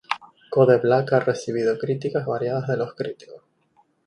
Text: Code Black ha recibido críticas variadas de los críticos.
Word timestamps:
Code 0.49 0.79
Black 0.79 1.11
ha 1.13 1.19
recibido 1.19 1.77
críticas 1.77 2.25
variadas 2.25 2.67
de 2.67 2.75
los 2.75 2.95
críticos. 2.95 3.43